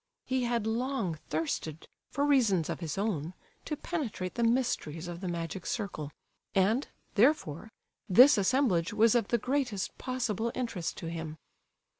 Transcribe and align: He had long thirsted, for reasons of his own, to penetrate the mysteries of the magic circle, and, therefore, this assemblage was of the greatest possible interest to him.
He 0.25 0.45
had 0.45 0.65
long 0.65 1.19
thirsted, 1.29 1.87
for 2.09 2.25
reasons 2.25 2.69
of 2.71 2.79
his 2.79 2.97
own, 2.97 3.35
to 3.65 3.77
penetrate 3.77 4.33
the 4.33 4.43
mysteries 4.43 5.07
of 5.07 5.21
the 5.21 5.27
magic 5.27 5.63
circle, 5.63 6.09
and, 6.55 6.87
therefore, 7.13 7.71
this 8.09 8.35
assemblage 8.35 8.91
was 8.93 9.13
of 9.13 9.27
the 9.27 9.37
greatest 9.37 9.95
possible 9.99 10.51
interest 10.55 10.97
to 10.97 11.05
him. 11.11 11.37